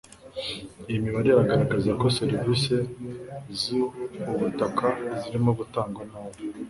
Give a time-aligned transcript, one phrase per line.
[0.89, 2.75] iyi mibare iragaragaza ko serivisi
[3.59, 3.61] z
[4.31, 4.87] ubutaka
[5.19, 6.41] zirimo gutangwa nabi